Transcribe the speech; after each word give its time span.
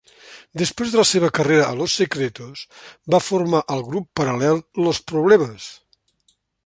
Després 0.59 0.93
de 0.93 0.99
la 0.99 1.03
seva 1.09 1.27
carrera 1.39 1.65
a 1.65 1.75
Los 1.81 1.97
Secretos, 1.99 2.63
va 3.15 3.19
formar 3.27 3.61
el 3.75 3.85
grup 3.91 4.09
paral·lel 4.21 4.59
Los 4.87 5.03
Problemas. 5.13 5.69